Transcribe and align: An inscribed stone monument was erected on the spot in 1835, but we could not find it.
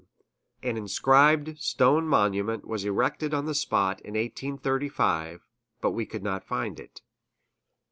An 0.63 0.77
inscribed 0.77 1.59
stone 1.59 2.07
monument 2.07 2.65
was 2.65 2.83
erected 2.85 3.35
on 3.35 3.45
the 3.45 3.53
spot 3.53 4.01
in 4.01 4.15
1835, 4.15 5.45
but 5.79 5.91
we 5.91 6.07
could 6.07 6.23
not 6.23 6.43
find 6.43 6.79
it. 6.79 7.03